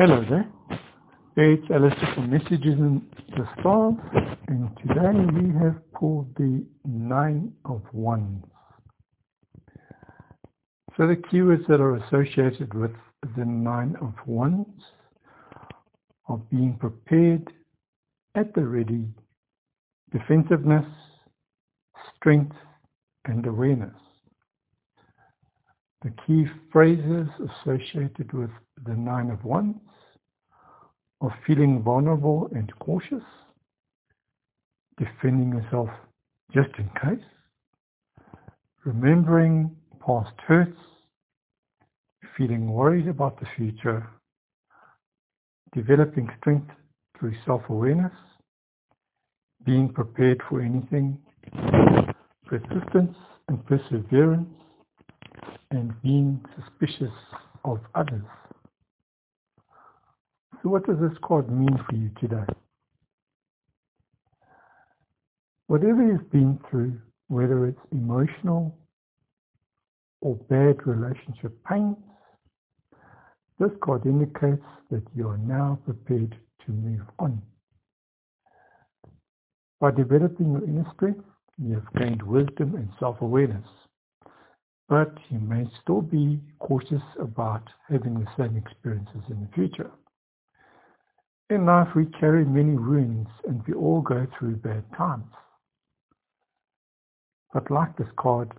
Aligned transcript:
Hello 0.00 0.24
there. 0.30 0.48
It's 1.36 1.68
Alistair 1.72 2.12
from 2.14 2.30
Messages 2.30 2.78
in 2.78 3.02
the 3.30 3.48
Stars, 3.58 3.96
and 4.46 4.70
today 4.76 5.40
we 5.40 5.52
have 5.58 5.74
pulled 5.92 6.32
the 6.36 6.64
Nine 6.84 7.52
of 7.64 7.82
Wands. 7.92 8.46
So 10.96 11.08
the 11.08 11.16
keywords 11.16 11.66
that 11.66 11.80
are 11.80 11.96
associated 11.96 12.74
with 12.74 12.92
the 13.36 13.44
Nine 13.44 13.96
of 14.00 14.14
Wands 14.24 14.84
are 16.28 16.40
being 16.48 16.76
prepared, 16.78 17.52
at 18.36 18.54
the 18.54 18.64
ready, 18.64 19.04
defensiveness, 20.12 20.86
strength, 22.14 22.54
and 23.24 23.44
awareness. 23.44 23.96
The 26.02 26.12
key 26.26 26.46
phrases 26.72 27.26
associated 27.40 28.32
with 28.32 28.50
the 28.86 28.94
Nine 28.94 29.30
of 29.30 29.44
Wands 29.44 29.80
are 31.20 31.36
feeling 31.44 31.82
vulnerable 31.82 32.48
and 32.54 32.72
cautious, 32.78 33.24
defending 34.96 35.52
yourself 35.52 35.88
just 36.54 36.70
in 36.78 36.88
case, 37.00 37.24
remembering 38.84 39.74
past 40.06 40.32
hurts, 40.46 40.78
feeling 42.36 42.70
worried 42.70 43.08
about 43.08 43.40
the 43.40 43.46
future, 43.56 44.06
developing 45.74 46.28
strength 46.38 46.70
through 47.18 47.34
self-awareness, 47.44 48.12
being 49.66 49.88
prepared 49.92 50.40
for 50.48 50.60
anything, 50.60 51.18
persistence 52.46 53.16
and 53.48 53.66
perseverance, 53.66 54.48
and 55.70 56.00
being 56.02 56.44
suspicious 56.56 57.14
of 57.64 57.80
others. 57.94 58.24
So 60.62 60.70
what 60.70 60.86
does 60.86 60.96
this 61.00 61.16
card 61.22 61.50
mean 61.50 61.78
for 61.88 61.94
you 61.94 62.10
today? 62.20 62.44
Whatever 65.66 66.06
you've 66.06 66.30
been 66.32 66.58
through, 66.68 66.98
whether 67.28 67.66
it's 67.66 67.80
emotional 67.92 68.76
or 70.20 70.34
bad 70.48 70.86
relationship 70.86 71.52
pains, 71.68 71.96
this 73.60 73.70
card 73.84 74.06
indicates 74.06 74.64
that 74.90 75.02
you 75.14 75.28
are 75.28 75.38
now 75.38 75.78
prepared 75.84 76.36
to 76.64 76.72
move 76.72 77.02
on. 77.18 77.42
By 79.80 79.90
developing 79.90 80.52
your 80.52 80.64
inner 80.64 80.86
strength, 80.94 81.24
you 81.58 81.74
have 81.74 81.92
gained 81.94 82.22
wisdom 82.22 82.74
and 82.74 82.88
self-awareness 82.98 83.66
but 84.88 85.12
you 85.28 85.38
may 85.38 85.66
still 85.82 86.00
be 86.00 86.40
cautious 86.60 87.02
about 87.20 87.62
having 87.88 88.14
the 88.14 88.26
same 88.38 88.56
experiences 88.56 89.22
in 89.28 89.40
the 89.40 89.48
future. 89.54 89.90
In 91.50 91.66
life, 91.66 91.88
we 91.94 92.06
carry 92.06 92.44
many 92.44 92.76
wounds 92.76 93.28
and 93.46 93.62
we 93.66 93.74
all 93.74 94.00
go 94.00 94.26
through 94.38 94.56
bad 94.56 94.84
times. 94.96 95.32
But 97.52 97.70
like 97.70 97.96
this 97.96 98.08
card, 98.18 98.52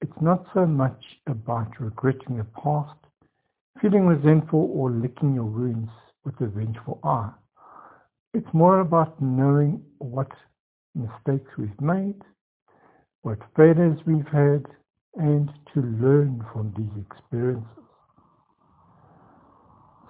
it's 0.00 0.20
not 0.20 0.46
so 0.54 0.66
much 0.66 1.02
about 1.26 1.80
regretting 1.80 2.38
the 2.38 2.46
past, 2.62 2.98
feeling 3.80 4.06
resentful 4.06 4.70
or 4.72 4.90
licking 4.90 5.34
your 5.34 5.44
wounds 5.44 5.90
with 6.24 6.40
a 6.40 6.46
vengeful 6.46 7.00
eye. 7.02 7.30
It's 8.34 8.52
more 8.52 8.80
about 8.80 9.20
knowing 9.20 9.82
what 9.98 10.30
mistakes 10.94 11.50
we've 11.56 11.80
made, 11.80 12.20
what 13.28 13.40
failures 13.54 13.98
we've 14.06 14.32
had, 14.32 14.64
and 15.16 15.50
to 15.74 15.82
learn 16.00 16.42
from 16.50 16.72
these 16.78 17.04
experiences. 17.04 17.84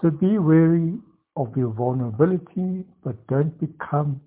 So 0.01 0.11
be 0.11 0.39
wary 0.39 0.95
of 1.35 1.57
your 1.57 1.73
vulnerability, 1.73 2.85
but 3.03 3.17
don't 3.27 3.59
become 3.59 4.21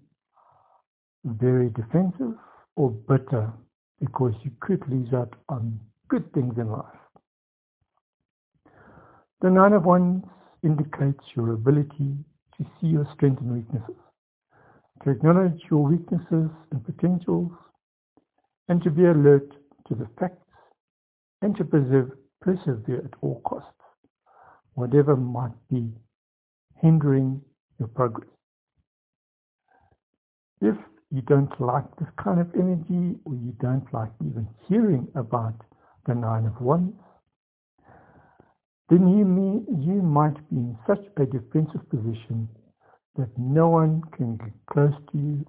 very 1.23 1.69
defensive 1.69 2.35
or 2.75 2.90
bitter 2.91 3.53
because 4.02 4.34
you 4.44 4.52
could 4.59 4.84
lose 4.90 5.13
out 5.13 5.35
on 5.47 5.79
good 6.09 6.29
things 6.34 6.56
in 6.58 6.69
life. 6.69 6.84
The 9.40 9.52
Nine 9.52 9.72
of 9.72 9.85
Wands 9.85 10.25
indicates 10.66 11.23
your 11.34 11.53
ability 11.53 12.18
to 12.58 12.66
see 12.81 12.88
your 12.88 13.08
strengths 13.16 13.41
and 13.41 13.53
weaknesses, 13.53 14.02
to 15.06 15.12
acknowledge 15.12 15.62
your 15.69 15.85
weaknesses 15.85 16.50
and 16.72 16.85
potentials, 16.85 17.52
and 18.69 18.81
to 18.83 18.89
be 18.89 19.05
alert 19.05 19.49
to 19.88 19.95
the 19.95 20.07
facts 20.19 20.38
and 21.41 21.55
to 21.57 21.63
persevere 21.63 23.03
at 23.05 23.13
all 23.22 23.41
costs, 23.41 23.69
whatever 24.73 25.16
might 25.16 25.55
be 25.69 25.89
hindering 26.81 27.41
your 27.79 27.88
progress. 27.89 28.29
If 30.61 30.75
you 31.11 31.22
don't 31.23 31.51
like 31.59 31.83
this 31.99 32.07
kind 32.23 32.39
of 32.39 32.47
energy 32.55 33.17
or 33.25 33.35
you 33.35 33.53
don't 33.59 33.85
like 33.94 34.11
even 34.23 34.47
hearing 34.69 35.07
about 35.16 35.55
the 36.05 36.16
Nine 36.16 36.45
of 36.45 36.61
Wands, 36.61 36.95
then 38.89 39.07
you, 39.07 39.25
may, 39.25 39.63
you 39.83 40.01
might 40.01 40.35
be 40.49 40.57
in 40.57 40.78
such 40.85 41.03
a 41.17 41.25
defensive 41.25 41.89
position 41.89 42.47
that 43.17 43.29
no 43.38 43.69
one 43.69 44.01
can 44.16 44.38
get 44.38 44.53
close 44.72 44.93
to 45.11 45.17
you 45.17 45.45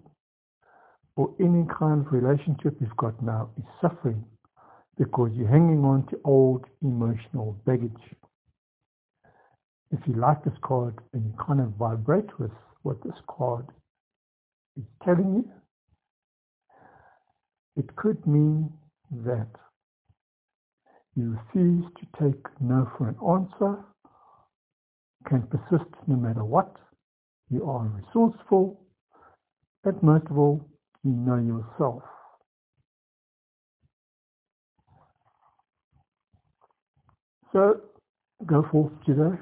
or 1.17 1.35
any 1.41 1.65
kind 1.79 2.07
of 2.07 2.13
relationship 2.13 2.77
you've 2.81 2.97
got 2.97 3.23
now 3.23 3.51
is 3.59 3.65
suffering 3.81 4.25
because 4.99 5.31
you're 5.35 5.49
hanging 5.49 5.85
on 5.85 6.07
to 6.07 6.19
old 6.25 6.65
emotional 6.83 7.57
baggage. 7.67 7.91
If 9.91 10.01
you 10.07 10.15
like 10.15 10.43
this 10.45 10.55
card 10.63 10.99
and 11.13 11.25
you 11.25 11.35
kind 11.45 11.61
of 11.61 11.69
vibrate 11.79 12.39
with 12.39 12.51
what 12.83 13.03
this 13.05 13.19
card 13.29 13.67
is 14.77 14.85
telling 15.05 15.35
you, 15.35 15.51
it 17.77 17.95
could 17.97 18.27
mean 18.27 18.73
that 19.25 19.49
you 21.15 21.37
refuse 21.47 21.85
to 21.99 22.23
take 22.23 22.43
no 22.61 22.91
for 22.97 23.09
an 23.09 23.17
answer, 23.29 23.85
can 25.29 25.43
persist 25.43 25.91
no 26.07 26.17
matter 26.17 26.45
what, 26.45 26.75
you 27.51 27.69
are 27.69 27.87
resourceful, 27.87 28.81
but 29.85 30.03
most 30.03 30.25
of 30.31 30.39
all, 30.39 30.67
know 31.05 31.37
yourself. 31.37 32.03
So 37.53 37.81
go 38.47 38.65
forth 38.71 38.93
today. 39.05 39.37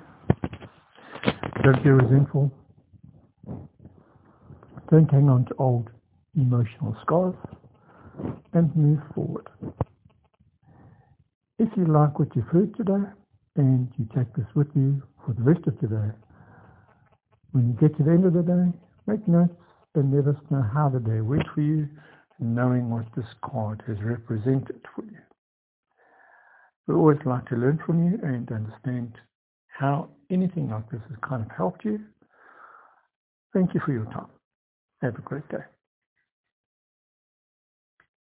Don't 1.63 1.85
be 1.85 1.91
resentful. 1.91 2.51
Don't 4.91 5.11
hang 5.11 5.29
on 5.29 5.45
to 5.47 5.55
old 5.59 5.91
emotional 6.35 6.97
scars 7.03 7.35
and 8.53 8.75
move 8.75 8.99
forward. 9.15 9.49
If 11.59 11.69
you 11.77 11.85
like 11.85 12.19
what 12.19 12.35
you've 12.35 12.47
heard 12.47 12.75
today 12.77 13.05
and 13.57 13.89
you 13.99 14.09
take 14.17 14.35
this 14.35 14.47
with 14.55 14.69
you 14.75 15.03
for 15.25 15.35
the 15.35 15.43
rest 15.43 15.61
of 15.67 15.79
today, 15.79 16.11
when 17.53 17.69
you 17.69 17.89
get 17.89 17.97
to 17.99 18.03
the 18.03 18.11
end 18.11 18.25
of 18.25 18.33
the 18.33 18.43
day, 18.43 18.79
make 19.07 19.27
notes 19.29 19.55
and 19.95 20.15
let 20.15 20.27
us 20.27 20.41
know 20.51 20.65
how 20.75 20.89
the 20.89 21.01
day 21.01 21.21
went 21.21 21.45
for 21.55 21.61
you, 21.61 21.89
knowing 22.39 22.91
what 22.91 23.07
this 23.17 23.27
card 23.45 23.83
has 23.87 23.97
represented 24.03 24.81
for 24.95 25.05
you. 25.05 25.19
We 26.87 26.95
always 26.95 27.19
like 27.25 27.47
to 27.49 27.57
learn 27.57 27.79
from 27.85 28.05
you 28.05 28.19
and 28.23 28.51
understand 28.51 29.13
how 29.69 30.11
anything 30.31 30.71
like 30.71 30.91
this 30.91 31.01
has 31.09 31.19
kind 31.23 31.43
of 31.43 31.51
helped 31.57 31.85
you. 31.85 32.01
Thank 33.53 33.75
you 33.75 33.81
for 33.85 33.93
your 33.93 34.07
time. 34.07 34.27
Have 35.03 35.17
a 35.17 35.23
great 35.23 35.49
day. 35.49 35.65